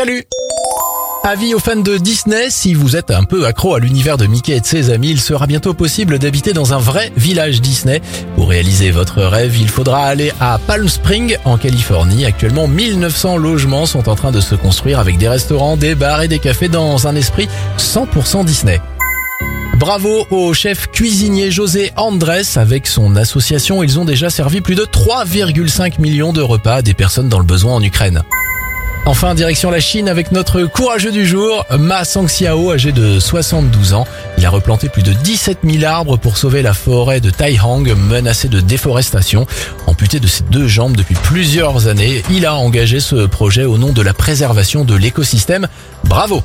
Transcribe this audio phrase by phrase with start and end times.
[0.00, 0.24] Salut
[1.24, 4.56] Avis aux fans de Disney, si vous êtes un peu accro à l'univers de Mickey
[4.56, 8.00] et de ses amis, il sera bientôt possible d'habiter dans un vrai village Disney.
[8.34, 12.24] Pour réaliser votre rêve, il faudra aller à Palm Springs, en Californie.
[12.24, 16.28] Actuellement, 1900 logements sont en train de se construire avec des restaurants, des bars et
[16.28, 18.80] des cafés dans un esprit 100% Disney.
[19.78, 22.56] Bravo au chef cuisinier José Andrés.
[22.56, 26.94] Avec son association, ils ont déjà servi plus de 3,5 millions de repas à des
[26.94, 28.22] personnes dans le besoin en Ukraine.
[29.06, 34.06] Enfin, direction la Chine avec notre courageux du jour, Ma Sangxiao, âgé de 72 ans.
[34.38, 38.48] Il a replanté plus de 17 000 arbres pour sauver la forêt de Taihang menacée
[38.48, 39.46] de déforestation.
[39.86, 43.92] Amputé de ses deux jambes depuis plusieurs années, il a engagé ce projet au nom
[43.92, 45.66] de la préservation de l'écosystème.
[46.04, 46.42] Bravo